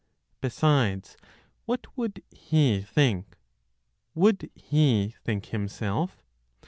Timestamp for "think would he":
2.81-5.13